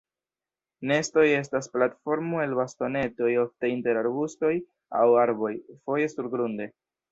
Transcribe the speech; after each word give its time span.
Nestoj 0.91 1.25
estas 1.39 1.69
platformo 1.73 2.39
el 2.45 2.57
bastonetoj, 2.61 3.29
ofte 3.43 3.71
inter 3.75 4.01
arbustoj 4.03 4.53
aŭ 5.03 5.05
arboj, 5.27 5.55
foje 5.87 6.11
surgrunde. 6.17 6.73